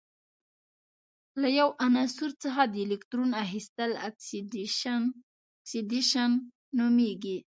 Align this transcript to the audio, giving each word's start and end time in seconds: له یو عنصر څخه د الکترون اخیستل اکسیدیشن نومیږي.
له 1.41 1.47
یو 1.59 1.69
عنصر 1.85 2.31
څخه 2.43 2.61
د 2.73 2.75
الکترون 2.85 3.31
اخیستل 3.45 3.91
اکسیدیشن 4.07 6.31
نومیږي. 6.77 7.37